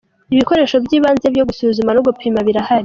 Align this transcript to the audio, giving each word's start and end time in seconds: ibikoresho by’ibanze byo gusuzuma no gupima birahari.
ibikoresho 0.33 0.75
by’ibanze 0.85 1.25
byo 1.33 1.43
gusuzuma 1.49 1.91
no 1.93 2.03
gupima 2.07 2.39
birahari. 2.47 2.79